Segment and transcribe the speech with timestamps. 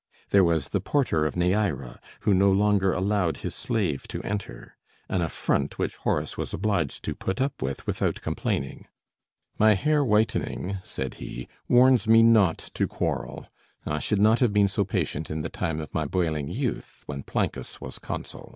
[0.31, 4.75] There was the porter of Neæra, who no longer allowed his slave to enter;
[5.07, 8.87] an affront which Horace was obliged to put up with without complaining.
[9.59, 13.45] "My hair whitening," said he, "warns me not to quarrel.
[13.85, 17.21] I should not have been so patient in the time of my boiling youth, when
[17.21, 18.49] Plancus was consul."